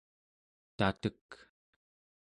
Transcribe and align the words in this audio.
tatek 0.77 1.27